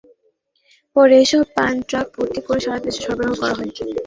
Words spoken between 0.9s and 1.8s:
পরে এসব পান